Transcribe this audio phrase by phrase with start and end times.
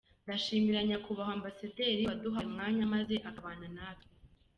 [0.25, 4.11] Ndashimira Nyakubahwa Ambassador waduhaye umwanya maze akabana natwe.